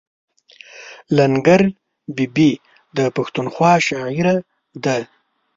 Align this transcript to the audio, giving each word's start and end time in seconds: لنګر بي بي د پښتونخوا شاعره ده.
لنګر 1.17 1.61
بي 2.15 2.25
بي 2.35 2.49
د 2.97 2.99
پښتونخوا 3.15 3.71
شاعره 3.87 4.35
ده. 4.83 4.97